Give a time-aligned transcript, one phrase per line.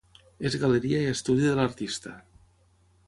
[0.49, 2.15] És galeria i estudi de l’artista.